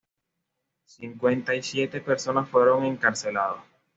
Cincuenta 0.87 1.53
y 1.53 1.61
siete 1.61 2.01
personas 2.01 2.49
fueron 2.49 2.85
encarcelados. 2.85 3.61